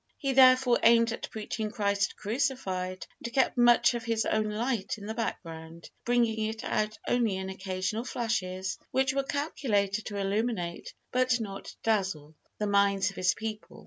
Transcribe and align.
He 0.17 0.31
therefore 0.33 0.79
aimed 0.81 1.11
at 1.11 1.29
preaching 1.29 1.69
Christ 1.69 2.15
crucified, 2.17 3.05
and 3.23 3.31
kept 3.31 3.55
much 3.55 3.93
of 3.93 4.03
his 4.03 4.25
own 4.25 4.49
light 4.49 4.97
in 4.97 5.05
the 5.05 5.13
background, 5.13 5.91
bringing 6.05 6.45
it 6.49 6.63
out 6.63 6.97
only 7.07 7.35
in 7.35 7.51
occasional 7.51 8.03
flashes, 8.03 8.79
which 8.89 9.13
were 9.13 9.21
calculated 9.21 10.05
to 10.07 10.17
illuminate, 10.17 10.91
but 11.11 11.39
not 11.39 11.75
dazzle, 11.83 12.33
the 12.57 12.65
minds 12.65 13.11
of 13.11 13.15
his 13.15 13.35
people. 13.35 13.79